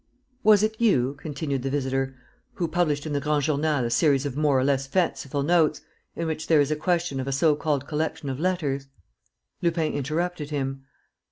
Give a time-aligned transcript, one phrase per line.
[0.41, 2.15] "Was it you," continued the visitor,
[2.55, 5.81] "who published in the Grand Journal a series of more or less fanciful notes,
[6.15, 8.87] in which there is a question of a so called collection of letters...?"
[9.61, 10.85] Lupin interrupted him.